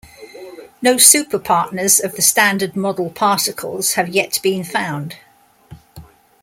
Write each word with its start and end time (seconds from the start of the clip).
No 0.81 0.95
superpartners 0.95 2.03
of 2.03 2.15
the 2.15 2.23
Standard 2.23 2.75
Model 2.75 3.11
particles 3.11 3.93
have 3.93 4.09
yet 4.09 4.39
been 4.41 4.63
found. 4.63 5.17